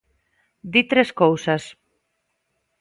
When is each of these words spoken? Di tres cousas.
Di 0.77 0.81
tres 0.93 1.09
cousas. 1.21 1.63